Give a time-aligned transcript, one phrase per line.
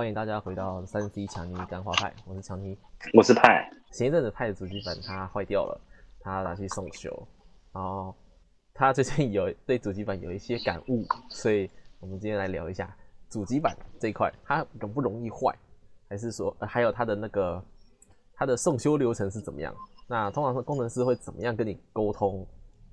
[0.00, 2.74] 欢迎大家回到三 C 强尼干花派，我是强尼，
[3.12, 3.70] 我是派。
[3.92, 5.78] 前一阵子派的主机板它坏掉了，
[6.20, 7.10] 他拿去送修，
[7.70, 8.16] 然后
[8.72, 12.96] 他最近有对主机板有一些感悟，所以我们今天来聊一下
[13.28, 15.54] 主机板这一块，它容不容易坏，
[16.08, 17.62] 还是说还有它的那个
[18.36, 19.70] 它的送修流程是怎么样？
[20.08, 22.46] 那通常是工程师会怎么样跟你沟通？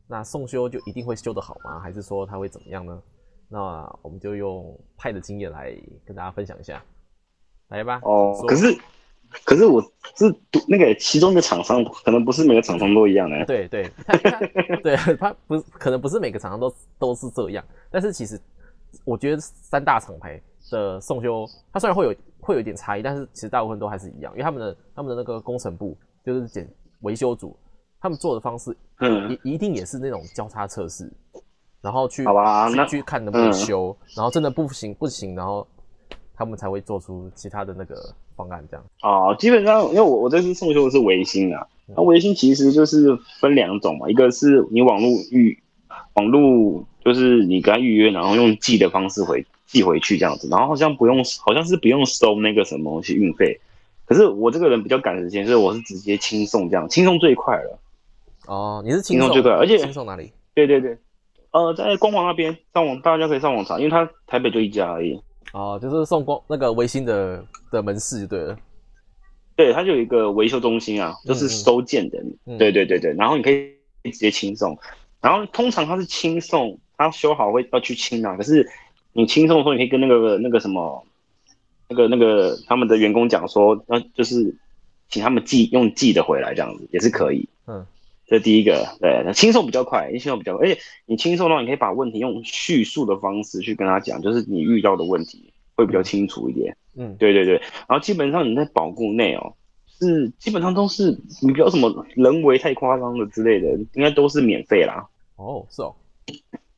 [0.10, 1.80] 那送修就一定会修得好吗？
[1.80, 3.02] 还是说他会怎么样呢？
[3.48, 5.74] 那我们就用派的经验来
[6.06, 6.84] 跟大家分享一下，
[7.70, 8.00] 来吧。
[8.04, 8.78] 哦，可是
[9.44, 9.82] 可是我
[10.16, 10.34] 是
[10.68, 13.46] 那个其中一个厂商，可能不是每个厂商都一样的。
[13.46, 13.90] 对对，
[14.84, 17.64] 对， 他不可能不是每个厂商都都是这样。
[17.92, 18.40] 但是其实
[19.06, 26.68] 我觉得三大厂牌的送修，它虽然会有会有一点差异，但是其实大部分都还是一样，因为他们的他们的那个工程部就是检
[27.02, 27.56] 维修组，
[28.00, 31.12] 他们做的方式，嗯，一一定也是那种交叉测试。
[31.80, 35.66] 然后去好吧，那去看能不能修，然后真的不行不行，然后
[36.38, 37.96] 他们才会做出其他的那个
[38.36, 38.86] 方案这样。
[39.02, 45.58] 哦，基本上因为我我这次送修的是维新啊，那维新其实就是分两种嘛，一个是你网络预
[46.14, 53.60] 网络就是你跟他预约，然后用寄的方式回寄回去这样子，然后好像不用好像是不用收那个什么东西运费，
[54.06, 57.80] 可是我这个人比较赶时间，所以我是直接轻送这样，轻送最快了。
[58.46, 60.32] 哦，你是轻送最快，而且轻送哪里？
[60.54, 60.98] 对对对。
[61.52, 65.20] 呃，在光华那边上网，大家可以上网查，因为它台北就一家而已。
[65.54, 68.58] 哦，就是送光那个维新的的门市就，对了。
[69.56, 72.24] 对，它就有一个维修中心啊，就是收件的。
[72.60, 73.74] 对对对对，然后你可以
[74.04, 74.78] 直接轻送，
[75.20, 78.38] 然后通常它是轻送，它修好会要去清啊。
[78.38, 78.70] 可是
[79.14, 81.04] 你轻送的时候，你可以跟那个那个什么，
[81.90, 84.56] 那个那个他们的员工讲说，那就是
[85.10, 87.50] 请他们寄用寄的回来，这样子也是可以。
[88.28, 88.30] 嗯。
[88.30, 96.76] 这第一个，对，那轻松比较快，轻松比较快，而且你轻松的话，你可以把问题用叙述的方式去跟他讲，就是你遇到的问题会比较清楚一点。
[96.98, 97.56] 嗯，对对对。
[97.88, 99.54] 然后基本上你在保固内哦，
[99.98, 105.08] 是基本上都是你不要什么人为太夸张的之类的，应该都是免费啦。
[105.38, 105.96] 哦，是哦。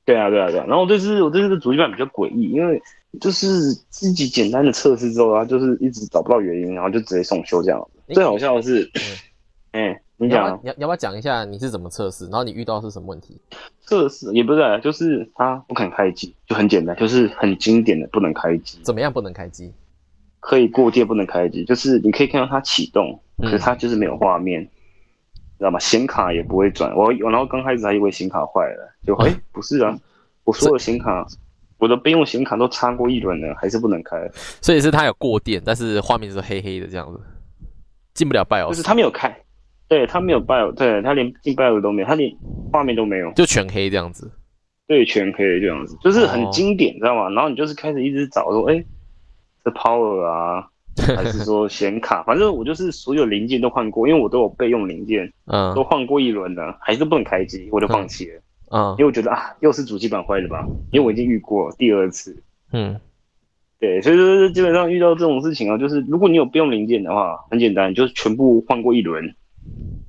[0.05, 0.65] 对啊，对啊，对啊。
[0.67, 2.79] 然后这次我这次的主机板比较诡异，因为
[3.19, 7.89] 就是自己简单的测试之后啊，就是一直找不到原因，然后就直接送修这样。
[8.09, 8.87] 最好笑的是，
[9.71, 9.99] 哎。
[10.21, 12.25] 你讲，你要要不要讲一下你是怎么测试？
[12.25, 13.41] 然后你遇到是什么问题？
[13.79, 18.79] 测试也不是，就是它不肯开机，就很简单，就是很经典的不能开机。
[18.83, 19.73] 怎么样不能开机？
[20.41, 24.61] 可以过电不能开机，就是你可以看到它启动，可是它就是没有画面，
[25.57, 25.79] 知道吗？
[25.79, 26.93] 显卡也不会转。
[26.93, 29.97] 我我然后刚开始还以为显卡坏了，就哎不是啊，
[30.43, 31.25] 我所有显卡，
[31.77, 34.17] 我的备用显卡都插过一轮了，还是不能开。
[34.61, 37.19] 所以是它有过电，但是画面是黑黑的这样子，
[38.13, 38.69] 进不了 BIOS。
[38.69, 39.33] 就是它没有开。
[39.89, 42.31] 对他没有 bio，对他连进 bio 都没有，他连
[42.71, 44.31] 画面都没有，就全黑这样子。
[44.87, 47.29] 对，全黑这样子，就是很经典，知道吗？
[47.29, 48.83] 然后你就是开始一直找说，哎，
[49.63, 50.67] 这 power 啊，
[51.15, 60.65] 还是说 显卡，反正我就是所有零件都换过，因为我都有备用零件，嗯，都换过一轮了，还是不能开机，我就放弃了，嗯，因为我觉得啊，又是主机板坏了吧？
[60.91, 62.41] 因为我已经遇过第二次，
[62.73, 62.99] 嗯，
[63.79, 69.35] 对，所以说基本上遇到这种事情啊，就是如果你有备用零件的话，很简单，就是全部换过一轮。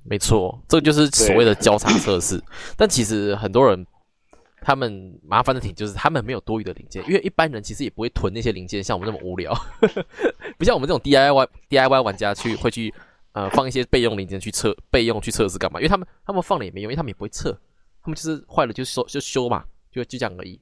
[0.05, 2.43] 没错，这就是所谓的交叉测试。
[2.77, 3.87] 但其实很多人
[4.61, 9.55] 他们麻烦的点，就是他们没有多余的零件，因为一般人其实也不会囤那些零件，像我们这么无聊，
[10.59, 12.93] 不像我们这种 DIY DIY 玩家去会去
[13.33, 15.79] 呃放一些备用零件去测备用去测试干嘛？
[15.79, 17.53] 因为他们他们放了也没用，因为他们也不会测，
[18.03, 20.61] 他们就是坏了就修就修嘛，就就这样而已。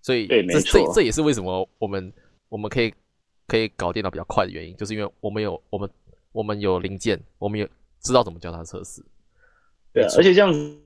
[0.00, 2.10] 所以这这这也是为什么我们
[2.48, 2.94] 我们可以
[3.46, 5.90] 可以搞电脑比较快的原因，就是因为我们有我们
[6.32, 7.68] 我们有零件，我们有。
[8.00, 9.02] 知道怎么教他测试，
[9.92, 10.76] 对啊，而且这样子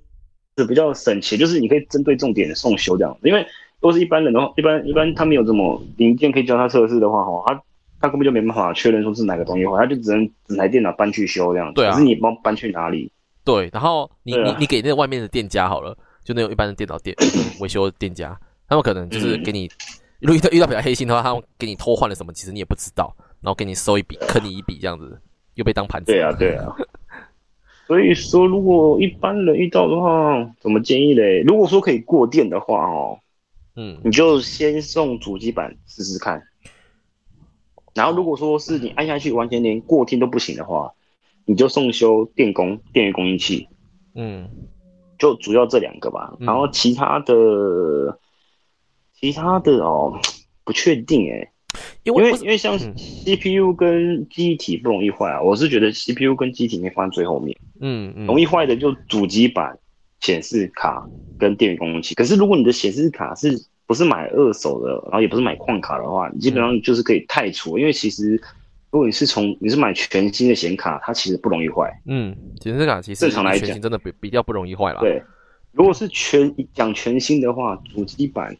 [0.58, 3.16] 是比较省钱，就是你可以针对重点送修这样。
[3.22, 3.40] 因为
[3.80, 7.62] 如果是一般人的话，一般一般他没有这么零件可以教他测试的话，哈，他
[8.00, 11.72] 他根本就没办法确认说是哪个东西坏，他就只能整台电脑搬去修这样。
[11.74, 13.10] 对啊，可是你帮搬去哪里？
[13.44, 17.14] 对，然后你你你给那个外面的店家好了，就那种一般的电脑店
[17.60, 18.38] 维修店家，
[18.68, 19.70] 他们可能就是给你，
[20.20, 25.20] 如果遇到遇到比较黑心的话，他们给你偷换了什么，其实你也不知道，然后给你收一笔，坑你一笔这样子，
[25.56, 26.10] 又被当盘子。
[26.10, 26.74] 对啊，对啊。
[27.86, 31.42] 所以说，如果一般人遇到的话，怎么建议嘞？
[31.42, 33.18] 如果说可以过电的话，哦，
[33.76, 36.42] 嗯，你就先送主机板试试看。
[37.94, 40.92] 然后，如果说是你按下去完全连过电都不行的话，
[41.44, 43.68] 你就送修电工、电源供应器。
[44.14, 44.48] 嗯，
[45.18, 46.34] 就主要这两个吧。
[46.40, 48.18] 然后其他的，
[49.12, 50.18] 其他的哦，
[50.64, 51.52] 不确定哎。
[52.04, 57.56] 因为因为像 CPU 跟机体不容易坏啊，我是觉得 CPU 跟机体可以放在最后面。
[57.80, 59.78] 嗯嗯，容易坏的就主机板、
[60.20, 61.06] 显示卡
[61.38, 62.14] 跟电源供应器。
[62.14, 63.50] 可是如果你的显示卡是
[63.86, 68.32] 不是买二手的，然后也不是买矿卡的话，你基本上就是可以太除，因为其实
[68.90, 71.92] 如果你是从你是买全新的显卡，它其实不容易坏。
[72.06, 75.00] 嗯，显示卡其实正常来讲真的比比较不容易坏了。
[75.00, 75.22] 对，
[75.72, 78.56] 如果是全讲全新的话，主机板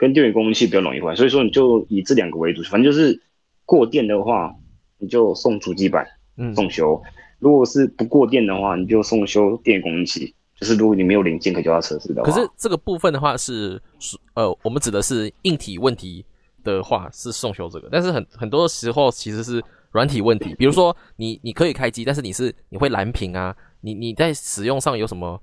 [0.00, 3.20] 跟电源供应器比较容易坏，所以说你就以这两个为主，反正就是
[3.66, 4.56] 过电的话，
[4.96, 6.06] 你就送主机板，
[6.54, 6.98] 送修；
[7.38, 10.34] 如果是不过电的话，你就送修电源供应器。
[10.58, 16.24] 就是如果你没有零件可以叫它测试的话，可是这个部分的话是是呃，我们指的是硬体问题
[16.64, 19.62] 的话是送修这个，但是很很多时候其实是
[19.92, 25.38] 软体问题，比如说你你可以开机，但是你是你会蓝屏啊，你你在使用上有什么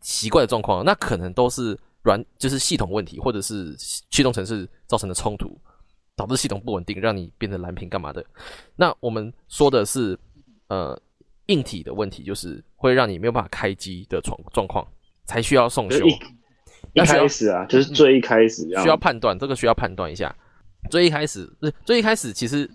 [0.00, 3.76] 奇怪的状况，那可能都是软就是系统问题，或者是
[4.10, 5.60] 驱动程式造成的冲突，
[6.16, 8.24] 导致系统不稳定，让你变成蓝屏干嘛的？
[8.76, 10.18] 那我们说的是
[10.68, 11.00] 呃。
[11.46, 14.86] 硬体的问题就是会让你没有办法开机的状状况，
[15.24, 16.06] 才需要送修。
[16.92, 20.32] 一开始啊，就是最一开始需要判断，这个需要判断一下。
[20.92, 21.52] 最一开始，
[21.84, 22.70] 最一开始其实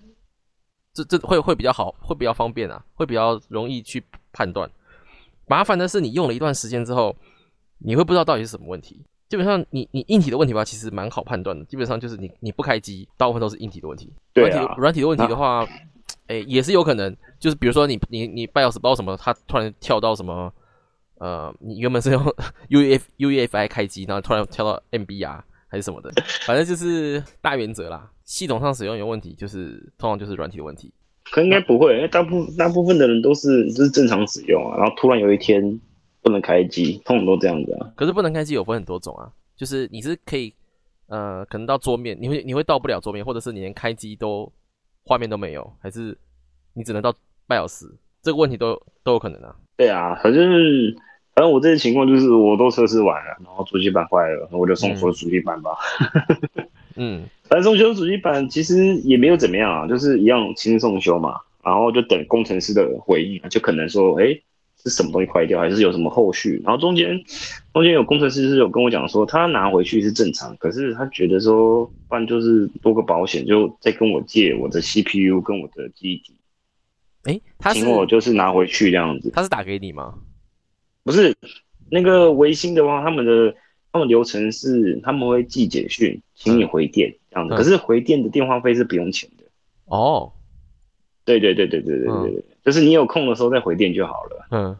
[0.93, 4.69] 这这会会比较好，会比较方便啊，会比较容易去判断。
[5.47, 7.15] 麻烦的是，你用了一段时间之后，
[7.77, 9.05] 你会不知道到底是什么问题。
[9.35, 11.65] 基本上，你你硬体的问题吧，其实蛮好判断的。
[11.65, 14.13] 基本上就是你你不开机，大部分都是硬体的问题。
[14.33, 15.67] 对啊，软体的问题的话。
[16.27, 20.51] 哎，也是有可能，就是比如说你你你 BIOS 不知道什么，它突然跳到什么，
[21.19, 22.23] 呃，你原本是用
[22.69, 26.11] UEF UEFI 开机，然后突然跳到 MBR 还是什么的，
[26.47, 28.09] 反正就是大原则啦。
[28.23, 30.91] 系统上使用有问题，就是通常就是软体的问题。
[31.31, 35.79] 可应该不会，因为大部大部分的人都是就是正常使用啊，然后突然有一天
[36.25, 37.93] 不能开机，通常都这样子啊。
[37.95, 40.51] 可是不能开机有分很多种啊，就是你是可以，
[41.07, 44.51] 呃，可能到桌面你会你会到不了桌面，或者是你连开机都。
[45.07, 46.17] 画面都没有，还是
[46.73, 47.13] 你只能到
[47.45, 47.85] 半小时？
[48.23, 48.73] 这个问题都
[49.03, 49.55] 都有可能啊。
[49.77, 50.43] 对啊，反正
[51.35, 55.77] 反正我这些情况就是我都测试完了，然后主机板坏了，我就送修主机板吧。
[56.95, 64.35] 嗯， 反正送修主机板其实也没有怎么样啊，就是一样轻送修嘛，然后就等工程师的回应，就可能说，哎。
[64.85, 66.61] 是什么东西坏掉，还是有什么后续？
[66.63, 67.21] 然后中间
[67.73, 76.35] 中间有工程师是有跟我讲说，他拿回去是正常，可是他觉得说，不然就是多个保险，就再跟我借我的 CPU 跟我的记忆体。
[77.23, 79.31] 哎，他请我就是拿回去这样子。
[79.31, 80.13] 他是打给你吗？
[81.03, 81.35] 不是，
[81.89, 83.55] 那个维新的话，他们的
[83.91, 87.55] 他们流程是他们会寄简讯，请你回电这样子。
[87.55, 89.43] 可是回电的电话费是不用钱的。
[89.85, 90.31] 哦。
[91.25, 94.47] 对对对对对对对对，就是你有空的时候再回电就好了。
[94.51, 94.75] 嗯，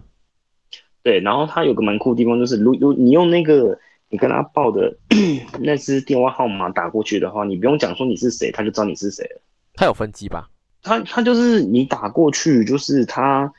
[1.04, 3.78] 对，然后它有个蛮酷的地方，就是如如你用那个
[4.10, 4.98] 你跟他报的
[5.62, 9.42] 那只电话号码打过去的话，你不用讲说你是谁，他就知道你是谁了。
[9.76, 10.50] 他有分机吧？
[10.82, 13.54] 他他就是你打过去，就是他，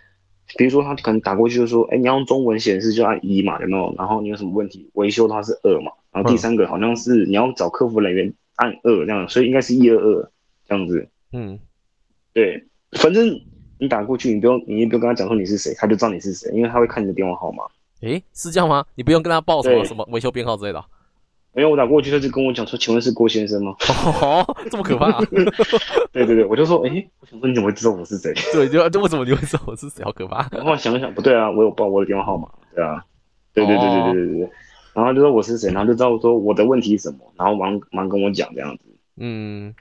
[0.57, 3.95] 比如说他可能打过去就说，哎，你要用中文显示就按一嘛，有没有？
[3.97, 10.31] 然后你有什么问题维修的话是二嘛，然后第三个好像是你要找客服人员按二这样，所以应该是一二二
[10.67, 11.09] 这样子。
[11.33, 11.59] 嗯，
[12.33, 12.67] 对。
[12.93, 13.41] 反正
[13.79, 17.65] 你打过去，你不用，你也不用跟他讲说你是谁，他就知道你是谁，因为他会看你的电话号码。
[18.03, 18.85] 诶，是这样吗？
[18.95, 20.85] 你不用跟他报什么什么维修编号之类的。
[21.53, 23.75] 没有，我打过去他就跟我讲说，请问是郭先生吗？
[24.21, 25.19] 哦， 这么可怕？
[26.13, 28.35] 对对对，我就说，诶，我想说你怎么会知道我是谁？
[28.53, 30.05] 对，就就为什么你会知道我是谁？
[30.05, 30.47] 好可怕。
[30.53, 33.03] 然后想想，不对啊，我有报我的电话号码，对啊，
[33.55, 34.51] 对对对对对对对。
[34.93, 38.83] 然后就说我是谁，然后就知道说我的问题是什么，然后忙忙跟我讲这样子。
[39.17, 39.75] 嗯。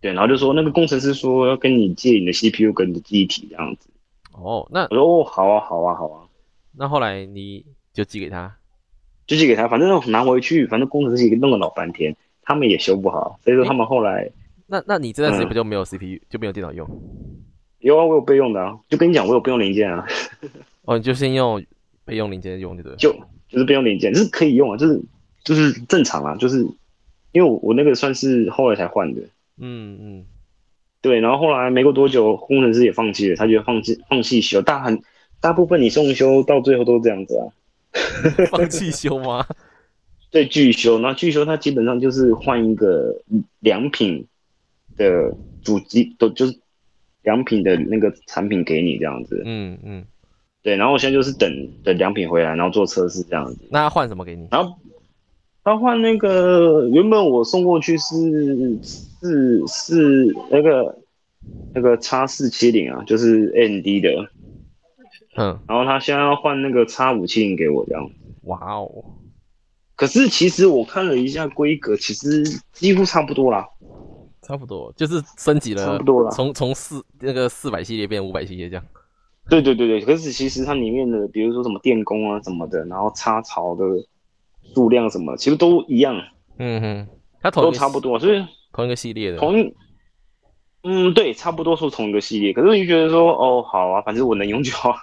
[0.00, 3.88] 对，然后就说那个工程师说要跟你借你的 CPU 跟你的记忆体这样子。
[4.32, 6.22] 哦，那我说哦，好啊，好啊，好啊。
[6.76, 8.54] 那后来你就寄给他，
[9.26, 14.30] 就寄给他，反正拿回去，反正工程师也弄了老半天，他们也修不好，所以说他们后来。
[14.66, 16.86] 那那你这段时间不就没有 CPU 就没有电脑用？
[17.78, 20.06] 有啊，我有备用的啊，就跟你讲，我有备用零件啊。
[20.84, 21.64] 哦，你就先用
[22.04, 22.94] 备用零件用就对。
[22.96, 23.12] 就
[23.48, 25.00] 就是备用零件，就是可以用啊，就是
[25.44, 26.60] 就是正常啊，就是
[27.32, 29.22] 因为我我那个算是后来才换的。
[29.58, 30.24] 嗯嗯，
[31.00, 35.02] 对，然后后来没过多久，工程师也放弃了，他觉得放弃放弃修，大很
[35.40, 37.44] 大部分你送修到最后都是这样子啊，
[38.50, 39.46] 放弃修吗？
[40.30, 43.14] 对，拒修，那拒修，它基本上就是换一个
[43.60, 44.26] 良品
[44.96, 46.58] 的主机，都就是
[47.22, 49.40] 良品的那个产品给你这样子。
[49.46, 50.04] 嗯嗯，
[50.62, 51.48] 对，然后我现在就是等
[51.82, 53.66] 等良品回来，然后做测试这样子。
[53.70, 54.46] 那换什么给你？
[54.50, 54.76] 然后
[55.66, 58.78] 他换那个原本我送过去是。
[59.22, 60.98] 是是那个
[61.74, 64.10] 那个叉四七零啊，就是 N D 的，
[65.36, 68.08] 嗯，然后他现在要换那个叉五七零给我这样。
[68.42, 68.88] 哇哦！
[69.96, 73.66] 可是其实我看了一下规格，其实几乎差不多啦。
[74.42, 78.84] 差不多就是升级了，差不多了，从从四那个四百系列变五百系列这样。
[79.48, 83.84] 对对对对，可是其实它里面的，比如说什么电工啊什么的，然后插槽的
[84.74, 86.20] 数量什么，其实都一样。
[86.58, 87.08] 嗯哼，
[87.40, 89.38] 它同都差不多，所以同一个系列的。
[89.38, 89.74] 同一，
[90.82, 92.52] 嗯，对，差不多是同一个系列。
[92.52, 94.94] 可是你就觉得说，哦，好啊，反正我能用就好。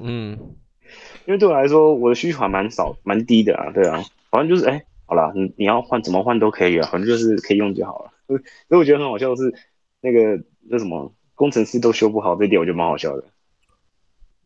[0.00, 0.38] 嗯，
[1.26, 3.70] 因为对我来说，我的需求还蛮少、蛮低的啊。
[3.72, 8.10] 对啊，反正就是，哎，好了，你你要换怎么换都可以啊，反正就是可以用就好了。
[8.26, 9.54] 所以我觉得很好笑的是，
[10.00, 13.24] 那个那什么工程师都修不好这点，我觉得蛮好笑的。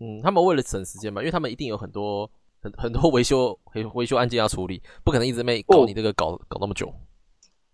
[0.00, 2.30] 嗯，他们为了省时间嘛，因为他们一定有很多
[2.60, 6.92] 很很多维修维维修案件要处理，不可能一直没搞你这个搞搞那么久。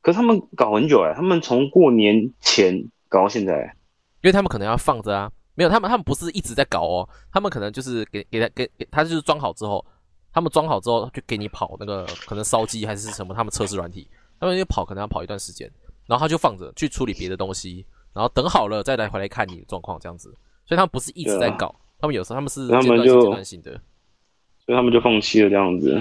[0.01, 3.75] 可是他们搞很久哎，他们从过年前搞到现在，
[4.23, 9.85] 因为他们可能要放着啊，没有他们他们不是一直在搞哦，他们可能就是给给他给给他就是装好之后，
[10.33, 14.07] 他们装好之后就给你跑那个可能烧机还是什么，他们测试软体，
[14.39, 15.71] 他们就跑可能要跑一段时间，
[16.07, 20.29] 然后他就放着去处理别的东西，然后等好了再来回来看你的状况这样子，
[20.67, 21.75] 所以他们不是一直在搞。
[21.99, 23.81] 他们有时候他们是阶段性的，
[24.67, 26.01] 所以他们就放弃了这样子。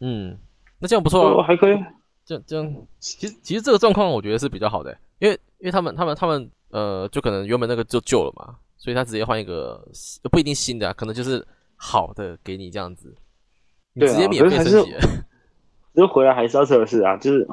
[0.00, 0.38] 嗯，
[0.78, 1.76] 那这样不错啊，还可以。
[2.24, 9.86] 这样这样，其实其实这个状况我觉得是比较好的，因为因为他们他们他们呃，就可能原本那个就旧了嘛，所以他直接换一个
[10.30, 13.14] 不一定新的，啊可能就是好的给你这样子，
[13.92, 14.94] 你直接免费升级。
[15.94, 17.46] 就回来还是要测试啊，就是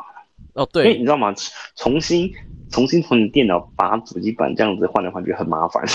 [0.53, 1.33] 哦对，因为你知道吗？
[1.75, 2.31] 重新
[2.69, 5.85] 重新从你电脑把主机板这样子换来换去很麻烦，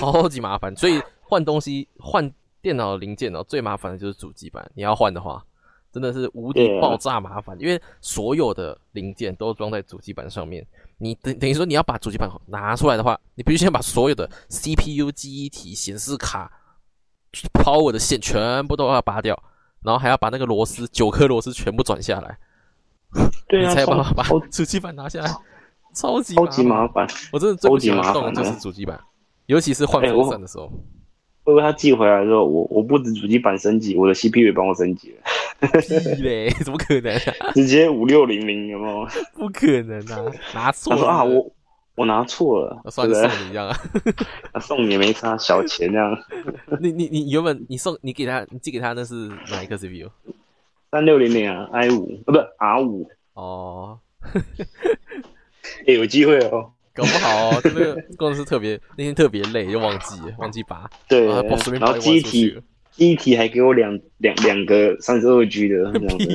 [0.00, 1.02] 超级麻烦，所以。
[1.28, 2.32] 换东西换
[2.62, 4.70] 电脑零件哦，最麻烦的就是主机板。
[4.74, 5.44] 你要换的话，
[5.92, 10.66] 真的是无敌爆炸麻烦，因为所有的零件都装在主机板上面。
[10.98, 16.50] 你等等于说你要把主机板拿出来的话，你必须先把所有的 CPU、记忆体、显示卡、
[17.52, 19.40] power 的线全部都要拔掉，
[19.82, 22.38] 然后还要把那个螺丝九颗螺丝全部转下来，
[23.46, 25.34] 对啊，才有办法把主机板拿下来，
[25.94, 27.06] 超级超级麻烦。
[27.32, 28.98] 我真的最不喜欢动的就是主机板，
[29.46, 30.66] 尤其是换风扇的时候。
[30.66, 30.72] 会
[31.46, 35.22] 不会他寄回来之后，我我不止主机板升级，我的 CPU 也帮我升级了？
[36.18, 37.16] 嘞， 怎么可能？
[37.54, 39.06] 直接五六零零有没有？
[39.38, 40.24] 不可能啊！
[40.52, 40.90] 拿错。
[40.92, 41.50] 他说啊，我
[41.94, 43.68] 我拿错了，算送你一样
[44.52, 44.60] 啊。
[44.60, 46.18] 送你也没差，小钱这样。
[46.80, 49.14] 你你你原本你送你给他你寄给他那是
[49.50, 50.08] 哪一个 CPU？
[50.90, 53.08] 三六零零啊，i 五啊，不 R 五。
[53.34, 53.98] 哦。
[55.86, 56.72] 哎，有机会哦。
[56.96, 60.88] 搞不好哦，这个工程师特别那天特别累，就忘记忘记拔。
[61.06, 62.58] 对，然后机体
[62.90, 66.26] 机体还给我两两两个三十二 G 的这样子，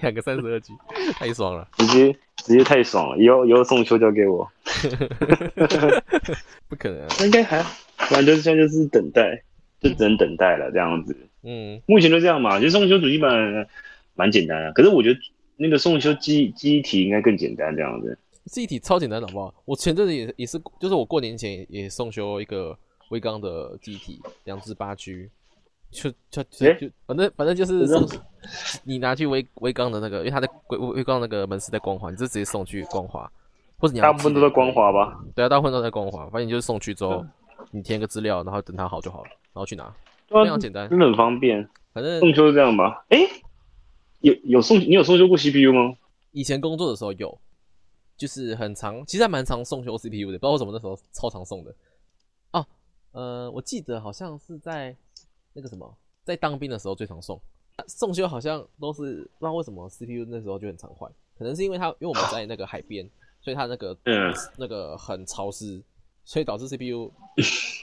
[0.00, 0.72] 两个三十二 G，
[1.12, 4.50] 太爽了，直接直接太爽了，以后以后送修交给我。
[6.68, 7.62] 不可能，那应该还，
[7.96, 9.40] 反正现在就是等待，
[9.80, 11.16] 就只能等待了这样子。
[11.44, 13.68] 嗯，目前就这样嘛，就送修主机板
[14.16, 15.20] 蛮简单的，可是我觉得
[15.56, 18.18] 那个送修机机体应该更简单这样子。
[18.46, 19.54] 记忆体超简单的，好不好？
[19.64, 22.76] 我前阵子也也是，就是我过年前也送修一个
[23.10, 25.28] 微刚的记忆体，两只八 G，
[25.90, 28.06] 就就就就反正反正就是送，
[28.84, 33.30] 你拿去微微刚的那个，因为他的微微刚那个门市在光华，你就直接送去光华，
[33.78, 35.18] 或者你大部分都在光华吧？
[35.34, 37.24] 对啊，大部分都在光华，反正你就是送去之后，
[37.72, 39.92] 你填个资料，然后等它好就好了，然后去拿，
[40.28, 41.68] 非常简单，真的很方便。
[41.92, 43.04] 反正送修是这样吧？
[43.08, 43.18] 哎，
[44.20, 45.96] 有有送你有送修过 CPU 吗？
[46.30, 47.36] 以前工作的时候有。
[48.16, 51.74] 就是很常，其实还蛮常送修 CPU 的，不知道为什么那时候超常送的。
[52.52, 52.66] 哦，
[53.12, 54.96] 呃，我记得好像是在
[55.52, 57.40] 那个什么，在当兵的时候最常送。
[57.86, 61.06] 送修好像都是不知道为什么 CPU 那时候就很常坏，
[61.36, 63.06] 可能是因为它因为我们在那个海边，
[63.42, 65.82] 所以它那个嗯那个很潮湿，
[66.24, 67.12] 所以导致 CPU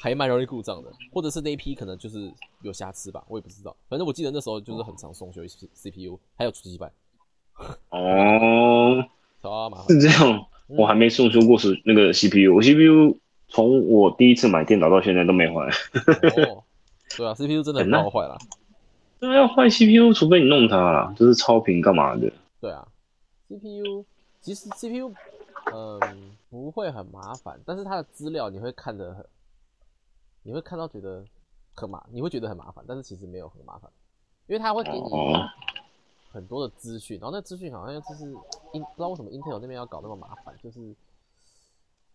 [0.02, 3.76] 还蛮容易故障的，或者是那一批可能就是有瑕疵吧，我也不知道。
[3.88, 6.92] 反正我记得那时候就是很常送修 CPU，还有主机板。
[7.92, 9.08] 哦。
[9.90, 13.20] 是这样，我还没送修过是那个 CPU，我 CPU
[13.50, 15.70] 从我第一次买电脑到现在都没坏。
[16.48, 16.64] 哦，
[17.18, 18.38] 对啊，CPU 真的很难坏了。
[19.20, 22.32] 对，要坏 CPU，除非你弄它啦，就是超频干嘛的？
[22.62, 22.88] 对啊
[23.50, 24.06] ，CPU
[24.42, 25.14] 其实 CPU
[25.74, 26.00] 嗯
[26.50, 29.26] 不会很麻烦，但是它的资料你会看得很，
[30.44, 31.24] 你会看到觉得
[31.74, 33.92] 很麻，你会觉得很麻烦，但是其实没有很麻烦，
[34.48, 35.10] 因为它会给你。
[36.34, 38.26] 很多的资讯，然后那资讯好像就是
[38.74, 40.96] 因不知道为什么 Intel 那边要搞那么麻烦，就是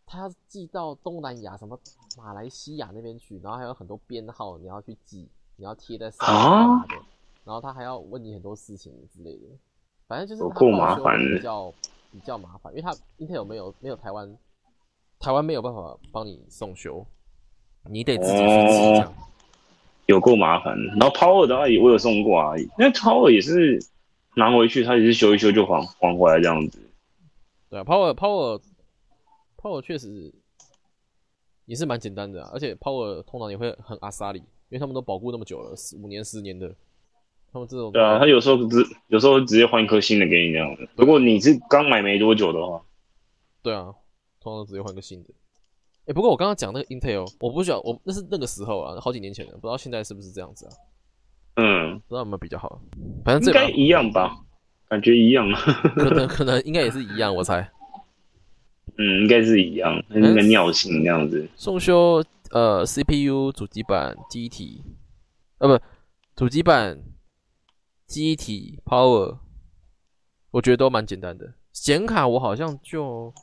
[0.04, 1.78] 他要寄到东南亚什么
[2.16, 6.96] 马来西亚那边去，然后还有很多编号你要去寄，你要贴在上面的，
[7.44, 9.46] 然后他还要问你很多事情之类的，
[10.08, 11.72] 反正就是够麻烦，比较
[12.10, 14.36] 比较麻烦，因为他 Intel 没有没有台湾
[15.20, 17.06] 台湾没有办法帮你送修，
[17.84, 19.14] 你得自己去寄这样，
[20.06, 20.76] 有够麻烦。
[20.98, 23.78] 然后 Power 的话也我有送过啊，那 Power 也是。
[24.38, 26.80] 拿回去，他也是修一修就还还回来这样子。
[27.68, 28.60] 对啊，Power Power
[29.56, 30.32] Power 确实
[31.66, 36.74] 也是蛮简单的，而且 Power 通常也会很阿萨里，因为他们都保护那么久了，十五年十年的。
[37.50, 38.76] 他们这种对啊，他有时候直
[39.06, 40.86] 有时候直接换一颗新的给你这样子。
[40.96, 42.84] 如果你是刚买没多久的话，
[43.62, 43.94] 对啊，
[44.38, 45.30] 通常直接换个新的。
[46.04, 50.72] 哎，不过我刚刚讲那个 Intel，我不晓得我那是那个时候啊，好几年前了，不知道现在是不是这样子啊？
[51.60, 52.80] 嗯，不知道有没有比较好。
[53.24, 54.32] 反正应该一样吧，
[54.88, 55.50] 感觉一样。
[55.98, 57.68] 可能可能应该也是一样，我猜。
[58.96, 61.48] 嗯，应该是一样，那个尿性那样子。
[61.56, 64.82] 送修呃，CPU、主机板、机体，
[65.58, 65.84] 呃不，
[66.36, 67.02] 主机板、
[68.06, 69.38] 机体、Power，
[70.52, 71.54] 我觉得都蛮简单的。
[71.72, 73.34] 显卡我好像就。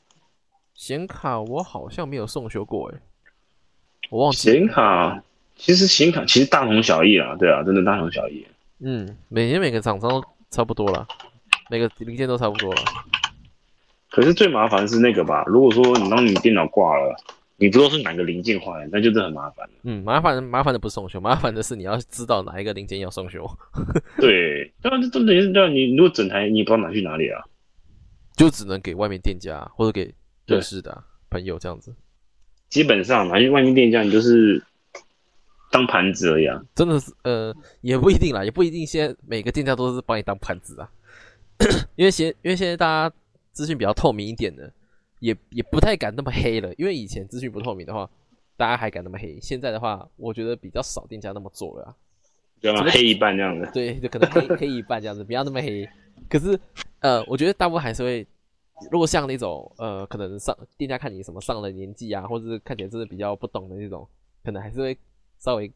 [0.74, 3.00] 显卡我好像没有送修过诶，
[4.10, 4.52] 我忘记。
[4.52, 5.24] 显卡
[5.56, 8.46] 其实显卡其实大同小异啊，对啊，真的大同小异。
[8.80, 11.08] 嗯，每年每个厂商都差不多了，
[11.70, 12.82] 每个零件都差不多了。
[14.12, 15.44] 可是最麻烦是那个吧？
[15.48, 17.16] 如果说你当你电脑挂了，
[17.58, 19.68] 你不知道是哪个零件坏，那就是很麻烦。
[19.84, 23.46] 嗯，麻烦麻烦的不是送修，麻烦的是你要知道哪一个零件要送修。
[24.20, 27.42] 对，对啊，这这等于是对啊，你如果整台你不知道拿去哪里啊，
[28.36, 30.14] 就只能给外面店家或者给。
[30.48, 31.92] 认识的朋友这样子，
[32.70, 34.64] 基本上嘛，因为外面店家你就是
[35.72, 36.62] 当盘子而已啊。
[36.74, 40.90] 真的是，呃，也不一定啦，也不一定，现在每个店家都是把你当盘子啊。
[41.96, 43.16] 因为现因为现在大家
[43.52, 44.72] 资讯比较透明一点的，
[45.20, 46.74] 也也不太敢那么黑了。
[46.76, 48.10] 因为以前资讯不透明的话，
[48.58, 49.40] 大家还敢那么黑。
[49.42, 51.96] 现在的话，我觉得比较少店家那么做了，
[52.60, 52.84] 对吗？
[52.90, 53.70] 黑一半这样子。
[53.74, 55.88] 对，就可能黑 黑一半这样子，不要那么黑。
[56.30, 56.60] 可是，
[57.00, 58.26] 呃，我觉得大部分还是会。
[58.92, 64.06] 如果像那种呃，可能上店家看你什么上了年纪啊，或者是看起来真的比较不懂的那种，
[64.44, 64.98] 可能还是会
[65.40, 65.72] 稍微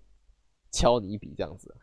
[0.72, 1.76] 敲你一笔这样子。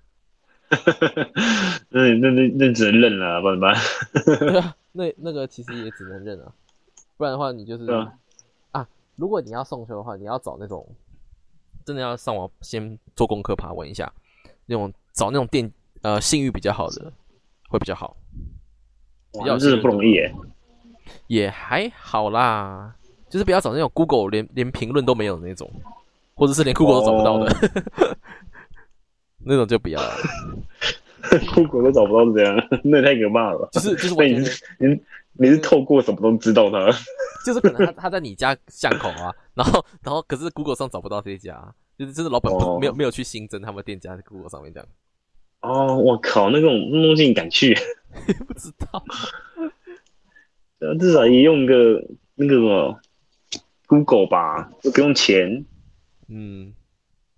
[1.90, 3.74] 那那那那只能认了，不然办？
[4.24, 6.52] 对啊，那那个其实也只能认了，
[7.16, 7.86] 不然的话你就是
[8.72, 10.84] 啊，如果你要送修的话，你要找那种
[11.84, 14.12] 真的要上网先做功课爬文一下，
[14.66, 17.12] 那种找那种店呃信誉比较好的
[17.68, 18.16] 会比较好。
[19.32, 20.34] 比较是不容易耶。
[21.28, 22.96] 也还好啦，
[23.28, 25.70] 就是不要找那种 Google 连连评论都没有的那种，
[26.36, 28.16] 或者是连 Google 都找不到的，
[29.44, 30.00] 那种就不要。
[30.00, 30.10] 了。
[31.54, 33.68] Google 都找不到这样， 那太可怕了。
[33.72, 35.00] 就是就是，你是你
[35.32, 36.86] 你是透过什么都知道他？
[37.44, 44.88] 就是可能他他在你家巷口啊，然后然后可是 Google 上找不到这一家，就是就是老板没有没有去新增他们店家在 Google 上面这样。
[45.62, 47.74] 哦，我靠，那种那东西你敢去？
[48.46, 49.02] 不知道。
[51.00, 52.00] 至少也用个
[52.36, 53.00] 那个什么
[53.86, 55.64] Google 吧，又不用钱。
[56.28, 56.72] 嗯，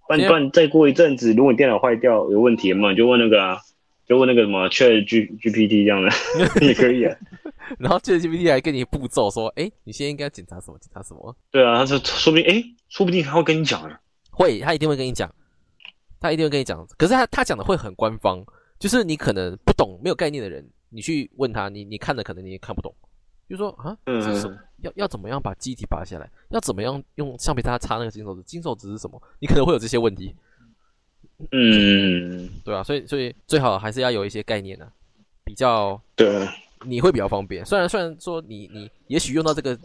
[0.07, 3.59] 不然不然再过一阵子，如果你电脑坏掉有问题嘛，就问那个啊，
[4.07, 6.11] 就问那个什么 Chat G GPT 这样的
[6.66, 7.16] 也可以啊。
[7.79, 10.79] 然后 Chat GPT 还给你步骤说，哎，你现在应该检查什么？
[10.81, 11.37] 检查什么？
[11.51, 14.01] 对啊，他说说不定，哎，说不定他会跟你讲啊。
[14.31, 15.31] 会，他一定会跟你讲，
[16.20, 16.87] 他一定会跟你讲。
[16.96, 18.42] 可是他他讲的会很官方，
[18.79, 22.94] 就是你可能不懂、没有概念的人，你去问他，你你看的可能你也看不懂。
[23.49, 26.31] 就说啊，嗯，要要怎么样把机体拔下来？
[26.51, 28.43] 要怎么样用橡皮擦擦那个金手指？
[28.43, 29.21] 金手指是什么？
[29.41, 30.35] 你可能会有这些问题。
[31.53, 34.93] 嗯，对啊，所以所以最好还是要有一些概念呢，
[35.45, 36.47] 比较对，
[36.85, 37.65] 你会比较方便。
[37.65, 39.79] 虽然虽然说你你也许用到这个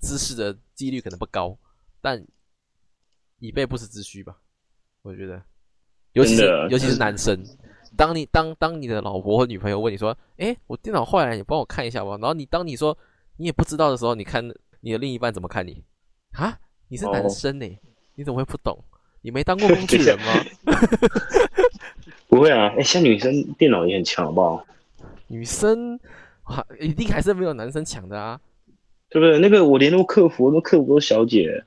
[0.00, 1.56] 姿势的几率可能不高，
[2.00, 2.24] 但
[3.40, 4.38] 以备不时之需吧。
[5.02, 5.42] 我觉得，
[6.12, 7.44] 尤其是尤其是男生。
[7.96, 12.96] 当你当当你的老婆或女朋友问你说：“哎，我电脑坏了，你帮我看一下吧。”然后你当你说
[13.36, 14.42] 你也不知道的时候，你看
[14.80, 15.82] 你的另一半怎么看你？
[16.32, 17.78] 啊，你是男生呢？
[18.14, 18.78] 你怎么会不懂？
[19.20, 20.74] 你没当过工具人吗？
[22.28, 24.66] 不会啊，哎，像女生电脑也很强，好不好？
[25.28, 25.98] 女生
[26.42, 28.40] 啊，一定还是没有男生强的啊，
[29.10, 29.38] 对不对？
[29.38, 31.64] 那个我联络客服，那客服都是小姐。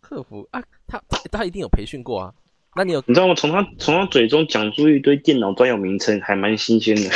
[0.00, 2.34] 客服啊，他他一定有培训过啊。
[2.76, 3.34] 那你有你知道吗？
[3.34, 7.10] 从他从他嘴中讲出一堆电脑专有名称，还蛮新鲜的，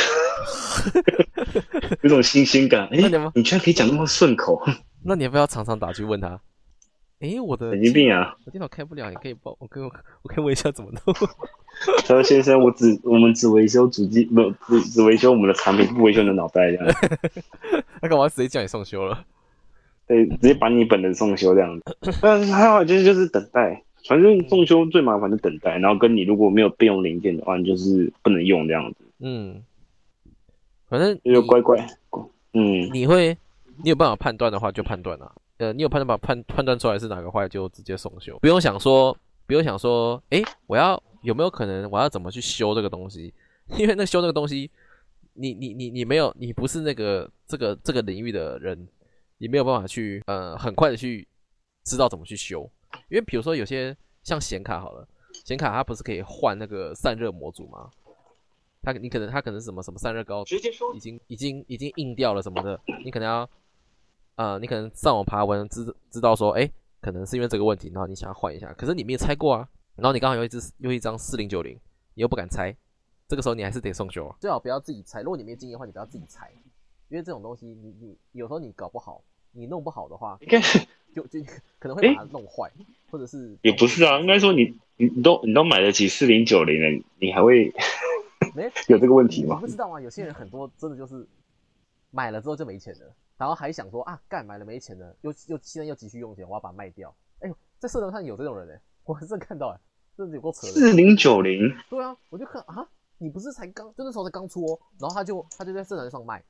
[2.01, 2.87] 有种新鲜感。
[2.91, 2.97] 哎，
[3.35, 4.61] 你居然可以讲那么顺口？
[5.03, 6.39] 那你要不要常常打去问他？
[7.19, 8.33] 哎，我的神经病啊！
[8.45, 9.91] 我电脑开不了，你可以帮我跟我
[10.21, 11.13] 我可以问一下怎么弄？
[12.05, 16.95] 他说：“先生，我只我们只维修主机，不只只维修我们的产品，不维修你的脑袋。”这样。
[18.01, 19.25] 那干嘛直接叫你送修了？
[20.07, 22.17] 对，直接把你本人送修这样子。
[22.21, 23.83] 但是还好，就是就是等待。
[24.09, 29.05] 反正送修最麻烦的等待，然后跟你如果没有备用零件的话，你就是不能用这样子。
[29.19, 29.63] 嗯，
[30.87, 31.77] 反正就乖乖。
[32.53, 33.37] 嗯，你会，
[33.83, 35.31] 你有办法判断的话就判断了。
[35.57, 43.31] 呃，你有判断把判判断出来是哪个坏，就直接送修，不用想说，不用想说，哎，我要有没有可能我要怎么去修这个东西？
[43.77, 44.71] 因为那修那个东西，
[45.35, 48.87] 你你你你没有，你不是那个这个这个领域的人，
[49.37, 51.27] 你没有办法去呃很快的去
[51.83, 52.67] 知道怎么去修。
[53.09, 55.07] 因为比如说有些像显卡好了，
[55.45, 57.89] 显卡它不是可以换那个散热模组吗？
[58.81, 63.49] 它你可能它可能什么什么散热膏直接说已经已经已经硬掉了什么的，你可能要
[64.35, 71.73] 呃你可能上网爬文知知道说，哎，可能是因为这个问题，然后你想要换一下，可是你没有拆过啊，然后你刚好有一只有一张四零九零，
[72.13, 72.73] 你又不敢拆，
[73.27, 75.21] 这个时候你还是得送修，最好不要自己拆。
[75.21, 76.49] 如果你没经验的话，你不要自己拆，
[77.09, 80.61] 因为这种东西你你有时候你搞不好，你弄不好的话，应该
[81.13, 81.41] 就就
[81.79, 82.71] 可能会把它弄坏，
[83.09, 84.63] 或者是也不是啊，应该说你
[84.97, 87.73] 你你都你都买得起四零九零了，你还会
[88.55, 89.61] 没有这个问题吗你？
[89.61, 89.99] 不知道啊？
[90.01, 91.27] 有些人很多真的就是
[92.11, 97.13] 买了之后就没钱了，然后还想说啊，干买了没钱了，又又现在又急需用钱，我要把它卖掉。
[97.39, 99.79] 哎呦，在社团上有这种人哎、我真的看到哎、
[100.17, 100.73] 真的有够扯的。
[100.73, 106.43] 四零九零，对啊，我就看啊，你不是才刚就那时候才刚出哦，然后他就他就在社团上卖，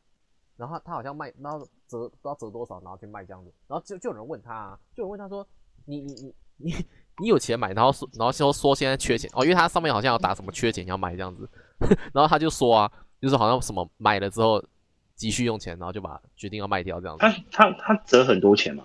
[0.58, 5.46] 然后他他好像卖，然后折不知道折多少，然后去卖这样子，然后就就有人问他、啊，就有人问他说，
[5.86, 6.76] 你你你你
[7.20, 11.50] 你有钱买，然后说然后说说现在缺钱哦，因为他上面好像要打什么缺钱要买这样子，
[12.14, 12.92] 然后他就说啊，
[13.22, 14.64] 就是好像什么买了之后
[15.16, 18.84] 急需用钱，然后就把决定要卖掉这样子，他他他折很多钱吗？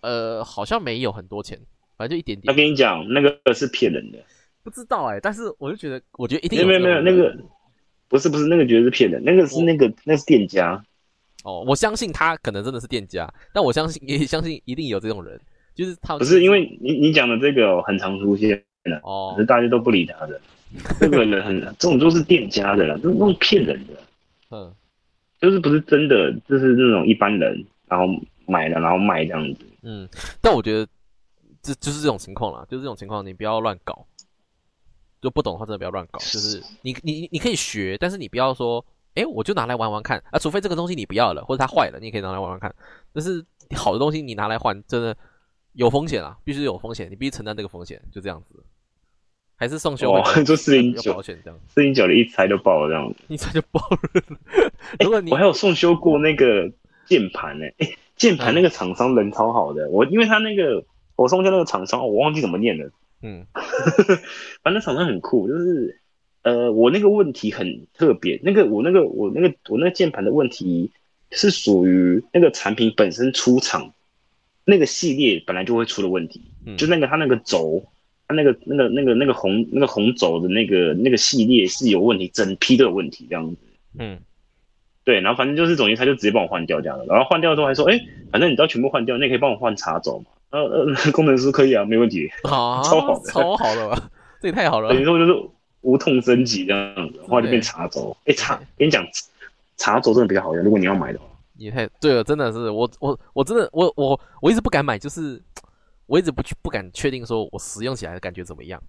[0.00, 1.58] 呃，好像没有很多钱，
[1.96, 2.52] 反正就一点点。
[2.52, 4.18] 我，跟你讲，那个是骗人的，
[4.64, 7.32] 不知道哎、但是我就觉得，我觉得一定没有没有那个
[8.08, 10.82] 不是不是那个绝对是骗人，那个是那个那是店家，
[11.44, 15.40] 哦，我相信他可能真的是店家，但我相信也相信一定有这种人，
[15.78, 18.50] 就是他不是因为你你讲的这个哦很常出现
[18.82, 19.32] 的，哦。
[19.36, 20.40] 可是大家都不理他的，
[20.98, 23.94] 这个人很这种都是店家的啦，都是那种骗人的，
[24.50, 24.74] 嗯。
[25.40, 28.06] 就是不是真的，就是那种一般人，然后
[28.44, 29.60] 买了然后卖这样子。
[29.82, 30.08] 嗯，
[30.40, 30.84] 但我觉得
[31.62, 34.04] 这就是这种情况啦，就是这种情况你不要乱搞，
[35.22, 40.20] 就不懂的话真的不要乱搞，就是你你你可以学，但是你不要说，哎，我就拿来玩玩看。
[40.32, 42.74] 啊，除非这个东西你不要了，或者它坏了，你也可以拿来玩玩看，
[43.12, 43.44] 但是
[43.76, 45.16] 好的东西你拿来换，真的
[45.78, 48.60] 有风险啊，必须有风险，你必须承担这个风险，就这样子。
[49.54, 53.20] 还是送修会哦比较， 就四零九有保，险这样，四零九的一拆就爆了这样子。
[53.28, 54.22] 一拆就爆了。
[54.98, 56.68] 如果你我还有送修过那个
[57.06, 62.90] 键盘呢，哎， 键盘那个厂商人超好的，我因为他那个我送修那个厂商，我忘记怎么念了，
[63.22, 63.46] 嗯
[64.64, 66.00] 反正厂商很酷，就是
[66.42, 70.90] 呃，我那个问题很特别，那个我那个我那个我那个键盘的问题
[71.30, 73.92] 是属于那个产品本身出厂
[74.68, 77.82] 那个系列本来就会出了问题，嗯，就那个它那个轴，
[78.26, 83.56] 它那个那个那个那个红那个红轴的那个那个系列是有问题，整批都有问题这样子。
[83.98, 84.18] 嗯
[85.04, 87.98] 对，然后反正就是总之他就直接帮我换掉这样的，然后换掉之后还说，哎，
[88.30, 90.26] 反正你都要全部换掉，那你可以帮我换茶轴嘛？
[90.50, 92.28] 呃呃， 工程师可以啊，没问题。
[92.42, 94.10] 啊， 超好的超好的吧？
[94.42, 95.34] 这也太好了 等于说就是
[95.80, 98.14] 无痛升级这样子，后来就变茶轴。
[98.26, 99.02] 哎，茶跟你讲，
[99.78, 101.24] 茶轴真的比较好用，如果你要买的话。
[101.58, 105.42] 也太对了，真的是我我我真的我我我一直不敢买，就是
[106.06, 108.82] 我一直不去不敢确定说我使用起来的感觉怎么样。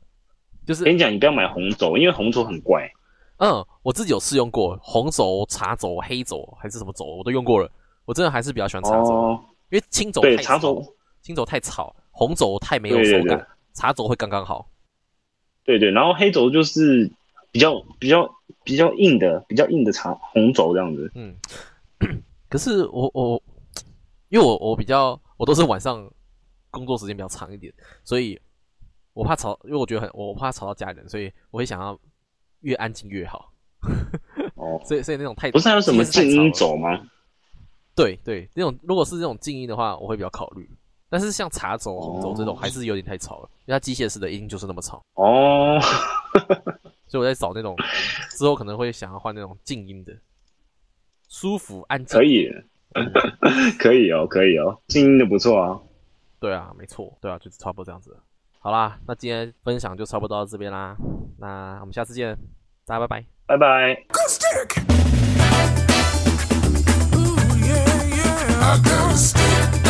[0.65, 2.89] 就是跟你讲，你不要买红轴，因为红轴很怪。
[3.37, 7.69] 嗯，我自己有试用过红轴、茶轴、黑轴还是什么轴，我都用过了。
[8.05, 9.39] 我真的还是比较喜欢茶轴，哦，
[9.71, 10.83] 因为青轴对，茶轴，
[11.21, 14.69] 青轴太吵，红轴太没有对对对手感，茶轴会刚刚好。
[15.63, 17.09] 对对，然后黑轴就是
[17.51, 18.29] 比较比较
[18.63, 21.11] 比较硬的，比较硬的茶红轴这样子。
[21.15, 21.35] 嗯，
[22.49, 23.41] 可是我我
[24.29, 26.09] 因为我我比较我都是晚上
[26.71, 28.39] 工作时间比较长一点，所以
[29.13, 31.97] 我怕吵，因为我觉得很我怕吵到家人，所以我会想要
[32.61, 33.53] 越安静越好。
[34.55, 36.89] 哦，所以所以那种太不是还有什么静音轴吗？
[37.95, 40.69] 对对，那种如果是这种静音的话，我会比较考虑。
[41.11, 45.79] 但是像茶轴、红轴这种哦还是有点太吵了，因为它机械式的音就是那么吵，哦，
[47.07, 47.75] 所以我在找那种
[48.37, 50.13] 之后可能会想要换那种静音的，
[51.29, 52.17] 舒服安静。
[52.17, 52.49] 可以，
[53.79, 55.79] 可以哦，可以哦，静音的不错啊。
[56.39, 58.17] 对啊，没错，对啊，就是差不多这样子。
[58.59, 60.97] 好啦，那今天分享就差不多到这边啦。
[61.37, 62.37] 那我们下次见，
[62.85, 63.91] 大家拜拜，拜拜。
[63.91, 64.05] A
[68.81, 69.88] ghost stick.